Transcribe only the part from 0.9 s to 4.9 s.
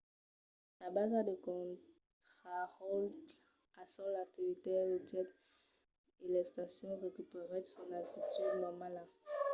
basa de contraròtle al sòl activèt